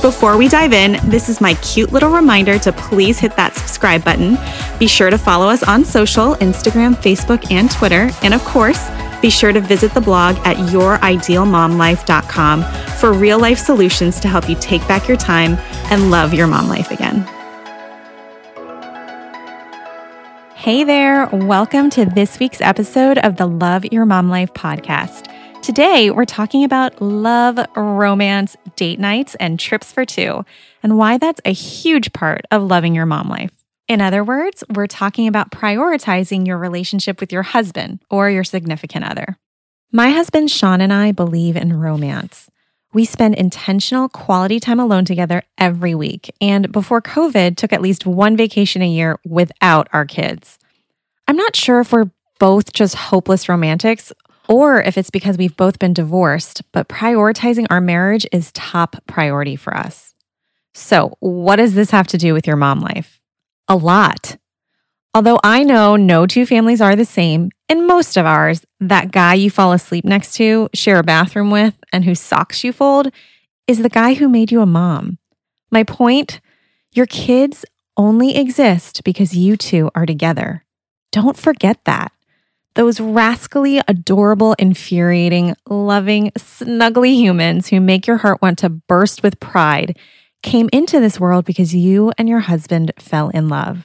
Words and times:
Before 0.00 0.36
we 0.36 0.46
dive 0.46 0.72
in, 0.72 0.96
this 1.10 1.28
is 1.28 1.40
my 1.40 1.54
cute 1.54 1.92
little 1.92 2.10
reminder 2.10 2.56
to 2.60 2.72
please 2.72 3.18
hit 3.18 3.34
that 3.34 3.56
subscribe 3.56 4.04
button. 4.04 4.38
Be 4.78 4.86
sure 4.86 5.10
to 5.10 5.18
follow 5.18 5.48
us 5.48 5.64
on 5.64 5.84
social 5.84 6.36
Instagram, 6.36 6.94
Facebook, 6.94 7.50
and 7.50 7.68
Twitter. 7.68 8.08
And 8.22 8.32
of 8.32 8.44
course, 8.44 8.88
be 9.20 9.28
sure 9.28 9.52
to 9.52 9.60
visit 9.60 9.92
the 9.94 10.00
blog 10.00 10.36
at 10.46 10.56
youridealmomlife.com 10.56 12.62
for 12.98 13.12
real 13.12 13.40
life 13.40 13.58
solutions 13.58 14.20
to 14.20 14.28
help 14.28 14.48
you 14.48 14.54
take 14.60 14.86
back 14.86 15.08
your 15.08 15.16
time 15.16 15.56
and 15.90 16.12
love 16.12 16.32
your 16.32 16.46
mom 16.46 16.68
life 16.68 16.92
again. 16.92 17.22
Hey 20.54 20.84
there, 20.84 21.26
welcome 21.32 21.90
to 21.90 22.04
this 22.04 22.38
week's 22.38 22.60
episode 22.60 23.18
of 23.18 23.36
the 23.36 23.46
Love 23.46 23.84
Your 23.86 24.06
Mom 24.06 24.28
Life 24.28 24.54
podcast. 24.54 25.28
Today, 25.68 26.10
we're 26.10 26.24
talking 26.24 26.64
about 26.64 27.02
love, 27.02 27.58
romance, 27.76 28.56
date 28.74 28.98
nights, 28.98 29.34
and 29.34 29.60
trips 29.60 29.92
for 29.92 30.06
two, 30.06 30.46
and 30.82 30.96
why 30.96 31.18
that's 31.18 31.42
a 31.44 31.52
huge 31.52 32.14
part 32.14 32.46
of 32.50 32.62
loving 32.62 32.94
your 32.94 33.04
mom 33.04 33.28
life. 33.28 33.50
In 33.86 34.00
other 34.00 34.24
words, 34.24 34.64
we're 34.70 34.86
talking 34.86 35.28
about 35.28 35.50
prioritizing 35.50 36.46
your 36.46 36.56
relationship 36.56 37.20
with 37.20 37.34
your 37.34 37.42
husband 37.42 38.00
or 38.08 38.30
your 38.30 38.44
significant 38.44 39.04
other. 39.04 39.36
My 39.92 40.08
husband 40.08 40.50
Sean 40.50 40.80
and 40.80 40.90
I 40.90 41.12
believe 41.12 41.54
in 41.54 41.78
romance. 41.78 42.48
We 42.94 43.04
spend 43.04 43.34
intentional 43.34 44.08
quality 44.08 44.60
time 44.60 44.80
alone 44.80 45.04
together 45.04 45.42
every 45.58 45.94
week, 45.94 46.34
and 46.40 46.72
before 46.72 47.02
COVID, 47.02 47.58
took 47.58 47.74
at 47.74 47.82
least 47.82 48.06
one 48.06 48.38
vacation 48.38 48.80
a 48.80 48.88
year 48.88 49.18
without 49.22 49.88
our 49.92 50.06
kids. 50.06 50.58
I'm 51.26 51.36
not 51.36 51.54
sure 51.54 51.80
if 51.80 51.92
we're 51.92 52.10
both 52.38 52.72
just 52.72 52.94
hopeless 52.94 53.50
romantics 53.50 54.14
or 54.48 54.80
if 54.82 54.98
it's 54.98 55.10
because 55.10 55.36
we've 55.36 55.56
both 55.56 55.78
been 55.78 55.92
divorced, 55.92 56.62
but 56.72 56.88
prioritizing 56.88 57.66
our 57.70 57.80
marriage 57.80 58.26
is 58.32 58.52
top 58.52 58.96
priority 59.06 59.56
for 59.56 59.76
us. 59.76 60.14
So, 60.74 61.16
what 61.20 61.56
does 61.56 61.74
this 61.74 61.90
have 61.90 62.06
to 62.08 62.18
do 62.18 62.32
with 62.32 62.46
your 62.46 62.56
mom 62.56 62.80
life? 62.80 63.18
a 63.68 63.76
lot. 63.76 64.36
Although 65.14 65.38
I 65.44 65.62
know 65.62 65.96
no 65.96 66.26
two 66.26 66.46
families 66.46 66.80
are 66.80 66.96
the 66.96 67.04
same, 67.04 67.50
in 67.68 67.86
most 67.86 68.16
of 68.16 68.26
ours, 68.26 68.62
that 68.80 69.10
guy 69.12 69.34
you 69.34 69.50
fall 69.50 69.72
asleep 69.72 70.04
next 70.04 70.34
to, 70.34 70.68
share 70.74 70.98
a 70.98 71.02
bathroom 71.02 71.50
with, 71.50 71.74
and 71.92 72.04
whose 72.04 72.20
socks 72.20 72.64
you 72.64 72.72
fold 72.72 73.12
is 73.66 73.78
the 73.78 73.88
guy 73.88 74.14
who 74.14 74.28
made 74.28 74.50
you 74.50 74.60
a 74.60 74.66
mom. 74.66 75.18
My 75.70 75.84
point 75.84 76.40
your 76.92 77.06
kids 77.06 77.64
only 77.96 78.36
exist 78.36 79.04
because 79.04 79.36
you 79.36 79.56
two 79.56 79.90
are 79.94 80.06
together. 80.06 80.64
Don't 81.12 81.36
forget 81.36 81.84
that. 81.84 82.12
Those 82.78 83.00
rascally, 83.00 83.80
adorable, 83.88 84.52
infuriating, 84.52 85.56
loving, 85.68 86.30
snuggly 86.38 87.12
humans 87.12 87.66
who 87.66 87.80
make 87.80 88.06
your 88.06 88.18
heart 88.18 88.40
want 88.40 88.58
to 88.60 88.68
burst 88.68 89.24
with 89.24 89.40
pride 89.40 89.98
came 90.44 90.70
into 90.72 91.00
this 91.00 91.18
world 91.18 91.44
because 91.44 91.74
you 91.74 92.12
and 92.16 92.28
your 92.28 92.38
husband 92.38 92.92
fell 92.96 93.30
in 93.30 93.48
love. 93.48 93.84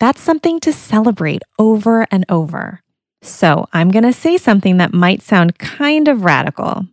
That's 0.00 0.20
something 0.20 0.58
to 0.60 0.72
celebrate 0.72 1.42
over 1.60 2.08
and 2.10 2.24
over. 2.28 2.80
So, 3.22 3.68
I'm 3.72 3.92
going 3.92 4.02
to 4.02 4.12
say 4.12 4.36
something 4.36 4.78
that 4.78 4.92
might 4.92 5.22
sound 5.22 5.60
kind 5.60 6.08
of 6.08 6.24
radical. 6.24 6.88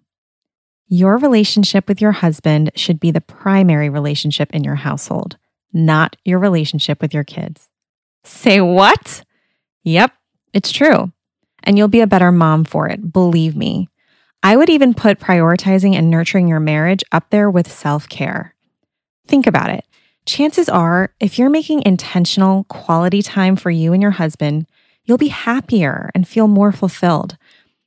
Your 0.90 1.18
relationship 1.18 1.88
with 1.88 2.00
your 2.00 2.12
husband 2.12 2.69
should 2.75 3.00
be 3.00 3.09
the 3.09 3.19
primary 3.19 3.90
relationship 3.90 4.53
in 4.53 4.63
your 4.63 4.75
household, 4.75 5.38
not 5.73 6.18
your 6.23 6.38
relationship 6.38 7.02
with 7.02 7.16
your 7.16 7.23
kids. 7.23 7.72
Say 8.23 8.62
what? 8.62 9.23
Yep, 9.84 10.13
it's 10.53 10.72
true. 10.72 11.12
And 11.64 11.78
you'll 11.78 11.88
be 11.88 12.02
a 12.02 12.08
better 12.08 12.32
mom 12.32 12.66
for 12.66 12.88
it, 12.88 13.12
believe 13.12 13.56
me. 13.56 13.88
I 14.44 14.58
would 14.58 14.70
even 14.70 14.94
put 14.94 15.20
prioritizing 15.20 15.96
and 15.96 16.10
nurturing 16.10 16.48
your 16.48 16.60
marriage 16.60 17.04
up 17.12 17.30
there 17.30 17.50
with 17.50 17.72
self 17.72 18.10
care. 18.10 18.56
Think 19.28 19.46
about 19.46 19.70
it. 19.70 19.86
Chances 20.26 20.70
are, 20.70 21.14
if 21.20 21.38
you're 21.38 21.50
making 21.50 21.84
intentional 21.86 22.64
quality 22.66 23.22
time 23.22 23.56
for 23.56 23.72
you 23.72 23.94
and 23.94 24.02
your 24.02 24.12
husband, 24.12 24.68
you'll 25.04 25.18
be 25.18 25.30
happier 25.30 26.10
and 26.14 26.28
feel 26.28 26.48
more 26.48 26.72
fulfilled. 26.72 27.38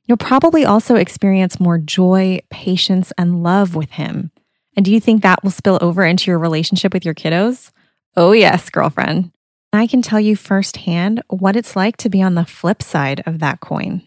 You'll 0.05 0.17
probably 0.17 0.65
also 0.65 0.95
experience 0.95 1.59
more 1.59 1.77
joy, 1.77 2.39
patience, 2.49 3.11
and 3.17 3.41
love 3.41 3.75
with 3.75 3.91
him. 3.91 4.31
And 4.75 4.85
do 4.85 4.93
you 4.93 4.99
think 4.99 5.23
that 5.23 5.43
will 5.43 5.51
spill 5.51 5.79
over 5.81 6.05
into 6.05 6.29
your 6.29 6.39
relationship 6.39 6.93
with 6.93 7.05
your 7.05 7.13
kiddos? 7.13 7.71
Oh, 8.15 8.31
yes, 8.31 8.69
girlfriend. 8.69 9.31
I 9.73 9.87
can 9.87 10.01
tell 10.01 10.19
you 10.19 10.35
firsthand 10.35 11.21
what 11.27 11.55
it's 11.55 11.75
like 11.75 11.97
to 11.97 12.09
be 12.09 12.21
on 12.21 12.35
the 12.35 12.45
flip 12.45 12.81
side 12.81 13.21
of 13.25 13.39
that 13.39 13.59
coin. 13.59 14.01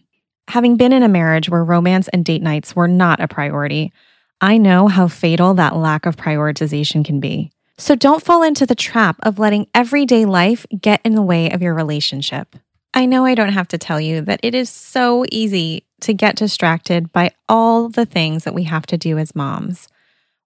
Having 0.49 0.77
been 0.77 0.93
in 0.93 1.03
a 1.03 1.07
marriage 1.07 1.49
where 1.49 1.63
romance 1.63 2.07
and 2.07 2.25
date 2.25 2.41
nights 2.41 2.75
were 2.75 2.87
not 2.87 3.19
a 3.19 3.27
priority, 3.27 3.93
I 4.41 4.57
know 4.57 4.87
how 4.87 5.07
fatal 5.07 5.53
that 5.55 5.75
lack 5.75 6.05
of 6.05 6.15
prioritization 6.15 7.05
can 7.05 7.19
be. 7.19 7.51
So 7.77 7.95
don't 7.95 8.23
fall 8.23 8.43
into 8.43 8.65
the 8.65 8.75
trap 8.75 9.17
of 9.23 9.39
letting 9.39 9.67
everyday 9.75 10.25
life 10.25 10.65
get 10.81 11.01
in 11.05 11.15
the 11.15 11.21
way 11.21 11.49
of 11.51 11.61
your 11.61 11.73
relationship. 11.73 12.55
I 12.93 13.05
know 13.05 13.25
I 13.25 13.35
don't 13.35 13.53
have 13.53 13.67
to 13.69 13.77
tell 13.77 14.01
you 14.01 14.21
that 14.21 14.39
it 14.41 14.55
is 14.55 14.69
so 14.69 15.23
easy 15.31 15.85
to 16.01 16.13
get 16.13 16.35
distracted 16.35 17.11
by 17.13 17.31
all 17.47 17.87
the 17.87 18.05
things 18.05 18.43
that 18.43 18.53
we 18.53 18.63
have 18.63 18.85
to 18.87 18.97
do 18.97 19.17
as 19.17 19.35
moms. 19.35 19.87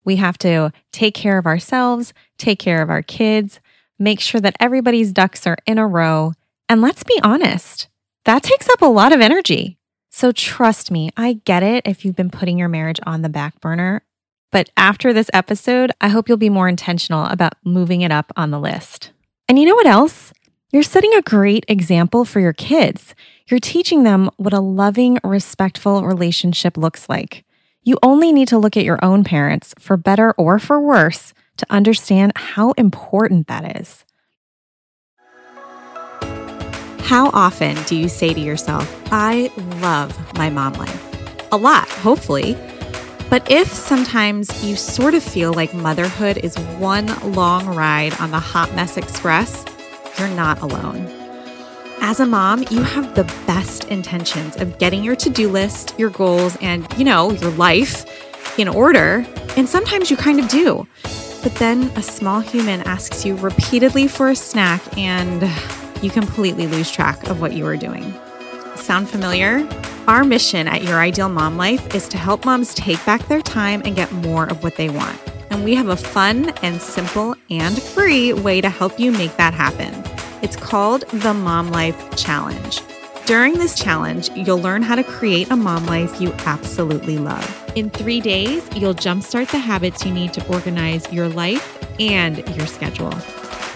We 0.05 0.17
have 0.17 0.37
to 0.39 0.73
take 0.91 1.15
care 1.15 1.39
of 1.39 1.47
ourselves, 1.47 2.12
take 2.39 2.59
care 2.59 2.83
of 2.83 2.91
our 2.91 3.03
kids, 3.03 3.61
make 4.02 4.20
sure 4.20 4.40
that 4.40 4.56
everybody's 4.58 5.12
ducks 5.12 5.46
are 5.46 5.56
in 5.66 5.78
a 5.78 5.86
row. 5.86 6.32
And 6.68 6.82
let's 6.82 7.04
be 7.04 7.20
honest, 7.22 7.88
that 8.24 8.42
takes 8.42 8.68
up 8.68 8.82
a 8.82 8.86
lot 8.86 9.12
of 9.12 9.20
energy. 9.20 9.78
So 10.10 10.32
trust 10.32 10.90
me, 10.90 11.10
I 11.16 11.40
get 11.44 11.62
it 11.62 11.86
if 11.86 12.04
you've 12.04 12.16
been 12.16 12.30
putting 12.30 12.58
your 12.58 12.68
marriage 12.68 13.00
on 13.06 13.22
the 13.22 13.28
back 13.28 13.60
burner. 13.60 14.02
But 14.50 14.68
after 14.76 15.12
this 15.12 15.30
episode, 15.32 15.92
I 16.00 16.08
hope 16.08 16.28
you'll 16.28 16.36
be 16.36 16.50
more 16.50 16.68
intentional 16.68 17.24
about 17.26 17.54
moving 17.64 18.02
it 18.02 18.12
up 18.12 18.32
on 18.36 18.50
the 18.50 18.60
list. 18.60 19.12
And 19.48 19.58
you 19.58 19.64
know 19.64 19.74
what 19.74 19.86
else? 19.86 20.32
You're 20.70 20.82
setting 20.82 21.14
a 21.14 21.22
great 21.22 21.64
example 21.69 22.24
for 22.24 22.40
your 22.40 22.52
kids. 22.52 23.14
You're 23.46 23.60
teaching 23.60 24.02
them 24.02 24.30
what 24.36 24.52
a 24.52 24.60
loving, 24.60 25.19
respectful 25.24 26.04
relationship 26.04 26.76
looks 26.76 27.08
like. 27.08 27.44
You 27.82 27.98
only 28.02 28.32
need 28.32 28.48
to 28.48 28.58
look 28.58 28.76
at 28.76 28.84
your 28.84 29.02
own 29.04 29.24
parents, 29.24 29.74
for 29.78 29.96
better 29.96 30.32
or 30.32 30.58
for 30.58 30.80
worse, 30.80 31.34
to 31.58 31.66
understand 31.70 32.32
how 32.36 32.72
important 32.72 33.46
that 33.46 33.80
is. 33.80 34.04
How 37.00 37.31
often 37.34 37.76
do 37.84 37.94
you 37.94 38.08
say 38.08 38.32
to 38.32 38.40
yourself, 38.40 38.90
I 39.12 39.50
love 39.81 40.16
my 40.38 40.49
mom 40.49 40.72
life? 40.75 41.52
A 41.52 41.56
lot, 41.56 41.88
hopefully. 41.88 42.56
But 43.28 43.50
if 43.50 43.69
sometimes 43.69 44.64
you 44.64 44.76
sort 44.76 45.14
of 45.14 45.22
feel 45.22 45.52
like 45.52 45.75
motherhood 45.75 46.38
is 46.38 46.56
one 46.78 47.06
long 47.32 47.66
ride 47.66 48.19
on 48.20 48.31
the 48.31 48.38
Hot 48.38 48.75
Mess 48.75 48.96
Express, 48.96 49.64
you're 50.19 50.28
not 50.28 50.60
alone. 50.60 51.06
As 52.00 52.20
a 52.20 52.26
mom, 52.26 52.64
you 52.70 52.82
have 52.82 53.14
the 53.14 53.25
best 53.46 53.84
intentions 53.84 54.56
of 54.56 54.78
getting 54.78 55.05
your 55.05 55.16
to 55.16 55.31
do 55.31 55.48
list, 55.48 55.94
your 55.98 56.10
goals, 56.10 56.56
and, 56.60 56.87
you 56.98 57.05
know, 57.05 57.31
your 57.32 57.52
life 57.52 58.05
in 58.58 58.69
order. 58.69 59.25
And 59.56 59.69
sometimes 59.69 60.10
you 60.10 60.16
kind 60.16 60.40
of 60.40 60.48
do. 60.48 60.87
But 61.43 61.55
then 61.56 61.91
a 61.97 62.03
small 62.03 62.41
human 62.41 62.83
asks 62.83 63.25
you 63.25 63.37
repeatedly 63.37 64.06
for 64.06 64.31
a 64.31 64.37
snack, 64.37 64.81
and 64.97 65.43
you 66.03 66.11
completely 66.11 66.67
lose 66.67 66.91
track 66.91 67.29
of 67.29 67.41
what 67.41 67.53
you 67.53 67.67
are 67.67 67.77
doing. 67.77 68.15
Sound 68.77 69.09
familiar? 69.09 69.67
Our 70.09 70.25
mission 70.25 70.67
at 70.69 70.83
Your 70.83 70.99
Ideal 70.99 71.29
Mom 71.29 71.56
Life 71.56 71.94
is 71.94 72.09
to 72.09 72.17
help 72.17 72.44
moms 72.44 72.75
take 72.75 73.05
back 73.05 73.27
their 73.29 73.43
time 73.43 73.83
and 73.85 73.94
get 73.94 74.11
more 74.12 74.47
of 74.47 74.62
what 74.62 74.77
they 74.77 74.89
want. 74.89 75.21
And 75.50 75.65
we 75.65 75.75
have 75.75 75.89
a 75.89 75.97
fun 75.97 76.50
and 76.62 76.81
simple 76.81 77.37
and 77.50 77.81
free 77.81 78.33
way 78.33 78.61
to 78.61 78.69
help 78.69 78.99
you 78.99 79.12
make 79.12 79.37
that 79.37 79.55
happen. 79.55 79.94
It's 80.43 80.56
called 80.56 81.03
the 81.09 81.35
Mom 81.35 81.71
Life 81.71 82.17
Challenge. 82.17 82.81
During 83.27 83.55
this 83.55 83.79
challenge, 83.79 84.31
you'll 84.35 84.59
learn 84.59 84.83
how 84.83 84.97
to 84.97 85.05
create 85.05 85.50
a 85.50 85.56
mom 85.56 85.87
life 85.87 86.21
you 86.21 86.33
absolutely 86.47 87.19
love. 87.19 87.62
In 87.74 87.90
three 87.90 88.20
days, 88.20 88.69
you'll 88.76 88.94
jumpstart 88.94 89.50
the 89.50 89.58
habits 89.58 90.04
you 90.04 90.12
need 90.12 90.32
to 90.34 90.46
organize 90.52 91.10
your 91.12 91.28
life 91.28 91.78
and 91.98 92.38
your 92.56 92.66
schedule. 92.66 93.12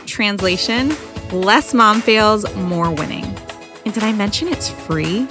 Translation 0.07 0.93
less 1.33 1.75
mom 1.75 2.01
fails, 2.01 2.53
more 2.55 2.91
winning. 2.91 3.25
And 3.85 3.95
did 3.95 4.03
I 4.03 4.13
mention 4.13 4.49
it's 4.49 4.69
free? 4.69 5.27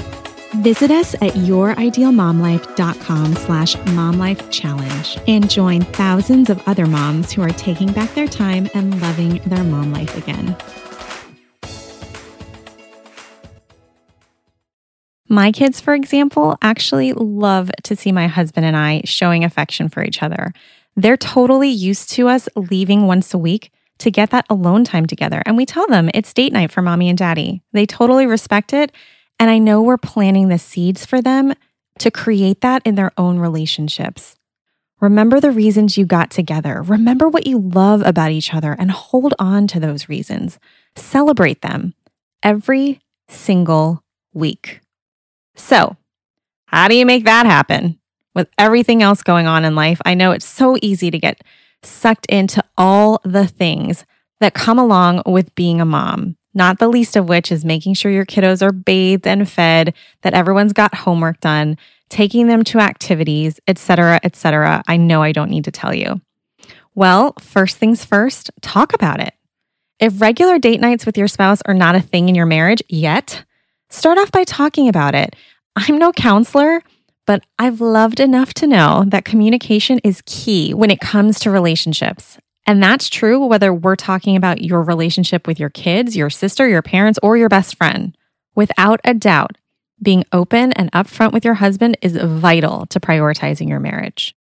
Visit 0.57 0.91
us 0.91 1.15
at 1.15 1.33
youridealmomlife.com 1.33 3.35
slash 3.35 3.75
momlifechallenge 3.75 5.23
and 5.27 5.49
join 5.49 5.81
thousands 5.81 6.49
of 6.49 6.65
other 6.67 6.85
moms 6.85 7.31
who 7.31 7.41
are 7.41 7.49
taking 7.49 7.91
back 7.91 8.13
their 8.13 8.27
time 8.27 8.69
and 8.73 9.01
loving 9.01 9.41
their 9.45 9.63
mom 9.63 9.91
life 9.91 10.15
again. 10.17 10.55
My 15.35 15.51
kids, 15.51 15.81
for 15.81 15.93
example, 15.93 16.57
actually 16.61 17.11
love 17.11 17.69
to 17.83 17.97
see 17.97 18.13
my 18.13 18.25
husband 18.25 18.65
and 18.65 18.77
I 18.77 19.01
showing 19.03 19.43
affection 19.43 19.89
for 19.89 20.01
each 20.01 20.23
other. 20.23 20.53
They're 20.95 21.17
totally 21.17 21.67
used 21.67 22.09
to 22.11 22.29
us 22.29 22.47
leaving 22.55 23.05
once 23.05 23.33
a 23.33 23.37
week 23.37 23.69
to 23.99 24.09
get 24.09 24.29
that 24.29 24.45
alone 24.49 24.85
time 24.85 25.05
together. 25.05 25.43
And 25.45 25.57
we 25.57 25.65
tell 25.65 25.87
them 25.87 26.09
it's 26.13 26.33
date 26.33 26.53
night 26.53 26.71
for 26.71 26.81
mommy 26.81 27.09
and 27.09 27.17
daddy. 27.17 27.61
They 27.73 27.85
totally 27.85 28.25
respect 28.25 28.71
it. 28.71 28.93
And 29.37 29.49
I 29.49 29.57
know 29.57 29.81
we're 29.81 29.97
planting 29.97 30.47
the 30.47 30.57
seeds 30.57 31.05
for 31.05 31.21
them 31.21 31.53
to 31.99 32.09
create 32.09 32.61
that 32.61 32.81
in 32.85 32.95
their 32.95 33.11
own 33.17 33.37
relationships. 33.37 34.37
Remember 35.01 35.41
the 35.41 35.51
reasons 35.51 35.97
you 35.97 36.05
got 36.05 36.31
together. 36.31 36.81
Remember 36.81 37.27
what 37.27 37.45
you 37.45 37.59
love 37.59 38.01
about 38.05 38.31
each 38.31 38.53
other 38.53 38.73
and 38.79 38.89
hold 38.89 39.33
on 39.37 39.67
to 39.67 39.81
those 39.81 40.07
reasons. 40.07 40.59
Celebrate 40.95 41.61
them 41.61 41.93
every 42.41 43.01
single 43.27 44.01
week. 44.33 44.79
So, 45.55 45.95
how 46.67 46.87
do 46.87 46.95
you 46.95 47.05
make 47.05 47.25
that 47.25 47.45
happen? 47.45 47.99
With 48.33 48.49
everything 48.57 49.01
else 49.01 49.23
going 49.23 49.47
on 49.47 49.63
in 49.63 49.75
life, 49.75 50.01
I 50.05 50.13
know 50.13 50.31
it's 50.31 50.45
so 50.45 50.77
easy 50.81 51.09
to 51.09 51.19
get 51.19 51.41
sucked 51.83 52.25
into 52.27 52.63
all 52.77 53.21
the 53.23 53.47
things 53.47 54.05
that 54.41 54.53
come 54.53 54.77
along 54.77 55.21
with 55.25 55.55
being 55.55 55.79
a 55.79 55.85
mom, 55.85 56.35
not 56.53 56.79
the 56.79 56.89
least 56.89 57.15
of 57.15 57.29
which 57.29 57.51
is 57.51 57.63
making 57.63 57.93
sure 57.93 58.11
your 58.11 58.25
kiddos 58.25 58.61
are 58.61 58.73
bathed 58.73 59.25
and 59.25 59.49
fed, 59.49 59.93
that 60.21 60.33
everyone's 60.33 60.73
got 60.73 60.93
homework 60.93 61.39
done, 61.39 61.77
taking 62.09 62.47
them 62.47 62.63
to 62.65 62.79
activities, 62.79 63.59
etc., 63.67 64.19
etc. 64.23 64.83
I 64.87 64.97
know 64.97 65.23
I 65.23 65.31
don't 65.31 65.49
need 65.49 65.65
to 65.65 65.71
tell 65.71 65.93
you. 65.93 66.21
Well, 66.93 67.33
first 67.39 67.77
things 67.77 68.05
first, 68.05 68.51
talk 68.61 68.93
about 68.93 69.19
it. 69.19 69.33
If 69.99 70.19
regular 70.21 70.59
date 70.59 70.81
nights 70.81 71.05
with 71.05 71.17
your 71.17 71.27
spouse 71.27 71.61
are 71.65 71.73
not 71.73 71.95
a 71.95 72.01
thing 72.01 72.27
in 72.27 72.35
your 72.35 72.45
marriage 72.45 72.83
yet, 72.89 73.45
start 73.89 74.17
off 74.17 74.31
by 74.31 74.43
talking 74.43 74.87
about 74.87 75.15
it. 75.15 75.35
I'm 75.75 75.97
no 75.97 76.11
counselor, 76.11 76.81
but 77.25 77.43
I've 77.59 77.81
loved 77.81 78.19
enough 78.19 78.53
to 78.55 78.67
know 78.67 79.03
that 79.07 79.25
communication 79.25 79.99
is 80.03 80.23
key 80.25 80.73
when 80.73 80.91
it 80.91 80.99
comes 80.99 81.39
to 81.41 81.51
relationships. 81.51 82.37
And 82.67 82.81
that's 82.81 83.09
true 83.09 83.45
whether 83.45 83.73
we're 83.73 83.95
talking 83.95 84.35
about 84.35 84.63
your 84.63 84.81
relationship 84.81 85.45
with 85.45 85.59
your 85.59 85.69
kids, 85.69 86.15
your 86.17 86.29
sister, 86.29 86.67
your 86.67 86.81
parents, 86.81 87.19
or 87.21 87.37
your 87.37 87.49
best 87.49 87.77
friend. 87.77 88.17
Without 88.55 89.01
a 89.03 89.13
doubt, 89.13 89.57
being 90.01 90.25
open 90.31 90.71
and 90.73 90.91
upfront 90.91 91.31
with 91.31 91.45
your 91.45 91.53
husband 91.55 91.97
is 92.01 92.17
vital 92.17 92.85
to 92.87 92.99
prioritizing 92.99 93.69
your 93.69 93.79
marriage. 93.79 94.35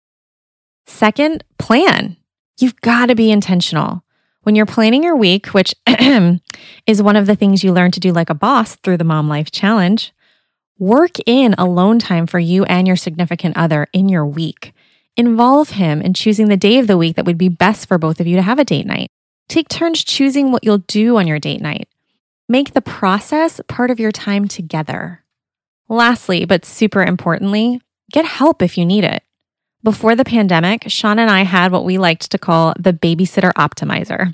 Second, 0.87 1.45
plan. 1.59 2.17
You've 2.59 2.81
got 2.81 3.07
to 3.07 3.15
be 3.15 3.31
intentional. 3.31 4.05
When 4.43 4.55
you're 4.55 4.67
planning 4.67 5.03
your 5.03 5.17
week, 5.17 5.49
which 5.49 5.75
is 6.87 7.03
one 7.03 7.17
of 7.17 7.27
the 7.27 7.37
things 7.37 7.63
you 7.63 7.73
learn 7.73 7.91
to 7.93 8.01
do 8.01 8.13
like 8.13 8.31
a 8.31 8.35
boss 8.35 8.77
through 8.77 8.97
the 8.97 9.05
Mom 9.05 9.29
Life 9.29 9.51
Challenge, 9.51 10.13
Work 10.83 11.19
in 11.27 11.55
alone 11.59 12.01
time 12.01 12.27
for 12.27 12.41
you 12.41 12.65
and 12.65 12.89
your 12.89 12.97
significant 12.97 13.57
other 13.57 13.87
in 13.93 14.09
your 14.09 14.27
week. 14.27 14.73
Involve 15.17 15.71
him 15.71 16.03
in 16.03 16.13
choosing 16.13 16.49
the 16.49 16.57
day 16.57 16.81
of 16.81 16.89
the 16.89 16.99
week 16.99 17.15
that 17.15 17.25
would 17.25 17.39
be 17.39 17.49
best 17.49 17.87
for 17.87 17.99
both 17.99 18.19
of 18.19 18.27
you 18.27 18.35
to 18.35 18.43
have 18.43 18.59
a 18.59 18.65
date 18.65 18.85
night. 18.85 19.09
Take 19.49 19.69
turns 19.69 20.03
choosing 20.03 20.51
what 20.51 20.65
you'll 20.65 20.79
do 20.79 21.19
on 21.19 21.29
your 21.29 21.39
date 21.39 21.61
night. 21.61 21.89
Make 22.49 22.73
the 22.73 22.81
process 22.81 23.61
part 23.69 23.93
of 23.93 24.01
your 24.01 24.11
time 24.11 24.49
together. 24.49 25.23
Lastly, 25.89 26.47
but 26.47 26.65
super 26.65 27.05
importantly, 27.05 27.81
get 28.11 28.25
help 28.25 28.61
if 28.61 28.77
you 28.77 28.85
need 28.85 29.05
it. 29.05 29.23
Before 29.85 30.15
the 30.15 30.25
pandemic, 30.25 30.85
Sean 30.87 31.19
and 31.19 31.29
I 31.29 31.43
had 31.43 31.73
what 31.73 31.85
we 31.85 31.99
liked 31.99 32.31
to 32.31 32.39
call 32.39 32.73
the 32.79 32.93
babysitter 32.93 33.53
optimizer. 33.55 34.33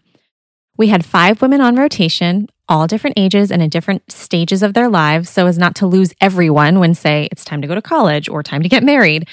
We 0.76 0.88
had 0.88 1.06
five 1.06 1.40
women 1.40 1.62
on 1.62 1.74
rotation, 1.74 2.48
all 2.68 2.86
different 2.86 3.18
ages 3.18 3.50
and 3.50 3.62
in 3.62 3.70
different 3.70 4.12
stages 4.12 4.62
of 4.62 4.74
their 4.74 4.90
lives, 4.90 5.30
so 5.30 5.46
as 5.46 5.56
not 5.56 5.74
to 5.76 5.86
lose 5.86 6.12
everyone 6.20 6.80
when, 6.80 6.94
say, 6.94 7.28
it's 7.32 7.46
time 7.46 7.62
to 7.62 7.68
go 7.68 7.74
to 7.74 7.80
college 7.80 8.28
or 8.28 8.42
time 8.42 8.62
to 8.62 8.68
get 8.68 8.84
married. 8.84 9.26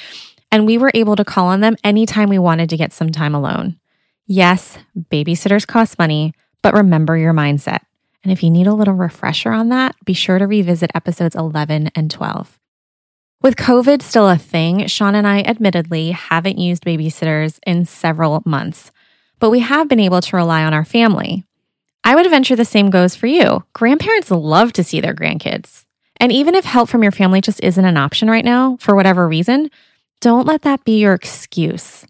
And 0.53 0.65
we 0.65 0.77
were 0.77 0.91
able 0.93 1.17
to 1.17 1.25
call 1.25 1.47
on 1.47 1.59
them 1.59 1.75
anytime 1.83 2.29
we 2.29 2.39
wanted 2.39 2.69
to 2.69 2.77
get 2.77 2.93
some 2.93 3.09
time 3.09 3.35
alone. 3.35 3.77
Yes, 4.25 4.77
babysitters 5.11 5.67
cost 5.67 5.99
money, 5.99 6.33
but 6.61 6.73
remember 6.73 7.17
your 7.17 7.33
mindset. 7.33 7.79
And 8.23 8.31
if 8.31 8.41
you 8.41 8.49
need 8.49 8.67
a 8.67 8.73
little 8.73 8.93
refresher 8.93 9.51
on 9.51 9.67
that, 9.69 9.97
be 10.05 10.13
sure 10.13 10.39
to 10.39 10.47
revisit 10.47 10.91
episodes 10.95 11.35
11 11.35 11.91
and 11.93 12.09
12. 12.09 12.57
With 13.41 13.57
COVID 13.57 14.01
still 14.01 14.29
a 14.29 14.37
thing, 14.37 14.87
Sean 14.87 15.15
and 15.15 15.27
I 15.27 15.41
admittedly 15.41 16.11
haven't 16.11 16.57
used 16.57 16.83
babysitters 16.83 17.59
in 17.65 17.85
several 17.85 18.41
months 18.45 18.91
but 19.39 19.49
we 19.49 19.59
have 19.59 19.87
been 19.87 19.99
able 19.99 20.21
to 20.21 20.35
rely 20.35 20.63
on 20.63 20.73
our 20.73 20.85
family. 20.85 21.43
I 22.03 22.15
would 22.15 22.29
venture 22.29 22.55
the 22.55 22.65
same 22.65 22.89
goes 22.89 23.15
for 23.15 23.27
you. 23.27 23.63
Grandparents 23.73 24.31
love 24.31 24.73
to 24.73 24.83
see 24.83 25.01
their 25.01 25.15
grandkids. 25.15 25.85
And 26.17 26.31
even 26.31 26.55
if 26.55 26.63
help 26.63 26.87
from 26.89 27.03
your 27.03 27.11
family 27.11 27.41
just 27.41 27.61
isn't 27.61 27.83
an 27.83 27.97
option 27.97 28.29
right 28.29 28.45
now, 28.45 28.77
for 28.79 28.95
whatever 28.95 29.27
reason, 29.27 29.69
don't 30.21 30.47
let 30.47 30.61
that 30.61 30.85
be 30.85 30.99
your 30.99 31.13
excuse. 31.13 32.05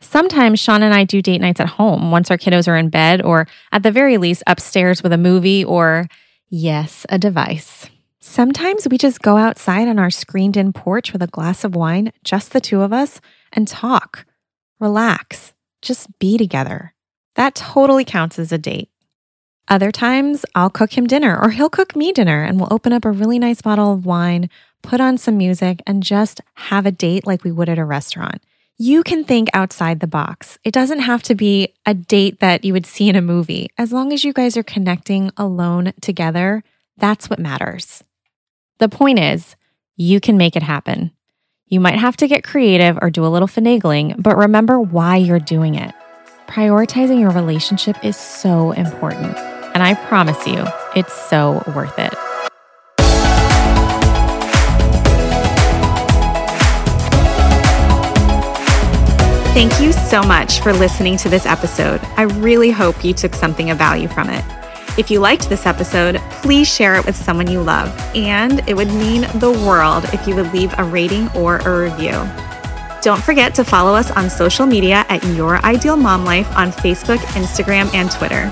Sometimes 0.00 0.60
Sean 0.60 0.82
and 0.82 0.94
I 0.94 1.04
do 1.04 1.20
date 1.20 1.40
nights 1.40 1.60
at 1.60 1.68
home 1.68 2.10
once 2.10 2.30
our 2.30 2.38
kiddos 2.38 2.68
are 2.68 2.76
in 2.76 2.88
bed, 2.88 3.20
or 3.20 3.48
at 3.72 3.82
the 3.82 3.90
very 3.90 4.16
least, 4.16 4.44
upstairs 4.46 5.02
with 5.02 5.12
a 5.12 5.18
movie 5.18 5.64
or, 5.64 6.06
yes, 6.50 7.04
a 7.08 7.18
device. 7.18 7.90
Sometimes 8.30 8.86
we 8.86 8.98
just 8.98 9.22
go 9.22 9.38
outside 9.38 9.88
on 9.88 9.98
our 9.98 10.10
screened 10.10 10.58
in 10.58 10.74
porch 10.74 11.14
with 11.14 11.22
a 11.22 11.26
glass 11.28 11.64
of 11.64 11.74
wine, 11.74 12.12
just 12.22 12.52
the 12.52 12.60
two 12.60 12.82
of 12.82 12.92
us, 12.92 13.22
and 13.54 13.66
talk, 13.66 14.26
relax, 14.78 15.54
just 15.80 16.06
be 16.18 16.36
together. 16.36 16.92
That 17.36 17.54
totally 17.54 18.04
counts 18.04 18.38
as 18.38 18.52
a 18.52 18.58
date. 18.58 18.90
Other 19.66 19.90
times, 19.90 20.44
I'll 20.54 20.68
cook 20.68 20.96
him 20.96 21.06
dinner 21.06 21.40
or 21.40 21.50
he'll 21.50 21.70
cook 21.70 21.96
me 21.96 22.12
dinner 22.12 22.44
and 22.44 22.60
we'll 22.60 22.72
open 22.72 22.92
up 22.92 23.06
a 23.06 23.10
really 23.10 23.38
nice 23.38 23.62
bottle 23.62 23.94
of 23.94 24.04
wine, 24.04 24.50
put 24.82 25.00
on 25.00 25.16
some 25.16 25.38
music, 25.38 25.82
and 25.86 26.02
just 26.02 26.42
have 26.54 26.84
a 26.84 26.92
date 26.92 27.26
like 27.26 27.44
we 27.44 27.50
would 27.50 27.70
at 27.70 27.78
a 27.78 27.84
restaurant. 27.84 28.42
You 28.76 29.02
can 29.02 29.24
think 29.24 29.48
outside 29.54 30.00
the 30.00 30.06
box. 30.06 30.58
It 30.64 30.74
doesn't 30.74 31.00
have 31.00 31.22
to 31.24 31.34
be 31.34 31.74
a 31.86 31.94
date 31.94 32.40
that 32.40 32.62
you 32.62 32.74
would 32.74 32.86
see 32.86 33.08
in 33.08 33.16
a 33.16 33.22
movie. 33.22 33.70
As 33.78 33.90
long 33.90 34.12
as 34.12 34.22
you 34.22 34.34
guys 34.34 34.54
are 34.58 34.62
connecting 34.62 35.32
alone 35.38 35.94
together, 36.02 36.62
that's 36.98 37.30
what 37.30 37.38
matters. 37.38 38.04
The 38.78 38.88
point 38.88 39.18
is, 39.18 39.56
you 39.96 40.20
can 40.20 40.36
make 40.36 40.54
it 40.54 40.62
happen. 40.62 41.10
You 41.66 41.80
might 41.80 41.98
have 41.98 42.16
to 42.18 42.28
get 42.28 42.44
creative 42.44 42.96
or 43.02 43.10
do 43.10 43.26
a 43.26 43.28
little 43.28 43.48
finagling, 43.48 44.22
but 44.22 44.36
remember 44.36 44.80
why 44.80 45.16
you're 45.16 45.40
doing 45.40 45.74
it. 45.74 45.92
Prioritizing 46.46 47.18
your 47.18 47.30
relationship 47.30 47.96
is 48.04 48.16
so 48.16 48.70
important, 48.70 49.36
and 49.74 49.82
I 49.82 49.94
promise 50.06 50.46
you, 50.46 50.64
it's 50.94 51.12
so 51.12 51.60
worth 51.74 51.98
it. 51.98 52.14
Thank 59.54 59.80
you 59.80 59.92
so 59.92 60.22
much 60.22 60.60
for 60.60 60.72
listening 60.72 61.16
to 61.16 61.28
this 61.28 61.46
episode. 61.46 62.00
I 62.16 62.22
really 62.22 62.70
hope 62.70 63.04
you 63.04 63.12
took 63.12 63.34
something 63.34 63.70
of 63.70 63.78
value 63.78 64.06
from 64.06 64.30
it. 64.30 64.57
If 64.98 65.12
you 65.12 65.20
liked 65.20 65.48
this 65.48 65.64
episode, 65.64 66.16
please 66.42 66.68
share 66.68 66.96
it 66.96 67.06
with 67.06 67.14
someone 67.14 67.48
you 67.48 67.62
love, 67.62 67.88
and 68.16 68.68
it 68.68 68.74
would 68.74 68.88
mean 68.88 69.20
the 69.36 69.52
world 69.64 70.04
if 70.12 70.26
you 70.26 70.34
would 70.34 70.52
leave 70.52 70.74
a 70.76 70.82
rating 70.82 71.28
or 71.36 71.58
a 71.58 71.84
review. 71.84 72.28
Don't 73.00 73.22
forget 73.22 73.54
to 73.54 73.64
follow 73.64 73.94
us 73.94 74.10
on 74.10 74.28
social 74.28 74.66
media 74.66 75.06
at 75.08 75.24
Your 75.36 75.64
Ideal 75.64 75.96
Mom 75.96 76.24
Life 76.24 76.50
on 76.56 76.72
Facebook, 76.72 77.18
Instagram, 77.38 77.94
and 77.94 78.10
Twitter. 78.10 78.50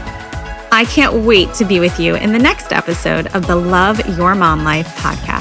I 0.70 0.84
can't 0.88 1.24
wait 1.24 1.52
to 1.54 1.64
be 1.64 1.80
with 1.80 1.98
you 1.98 2.14
in 2.14 2.32
the 2.32 2.38
next 2.38 2.72
episode 2.72 3.26
of 3.34 3.48
the 3.48 3.56
Love 3.56 3.98
Your 4.16 4.36
Mom 4.36 4.62
Life 4.62 4.86
podcast. 4.98 5.35